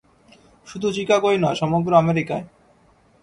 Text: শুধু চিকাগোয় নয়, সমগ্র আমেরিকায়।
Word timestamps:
শুধু 0.67 0.87
চিকাগোয় 0.91 1.37
নয়, 1.37 1.55
সমগ্র 1.55 1.91
আমেরিকায়। 1.95 2.45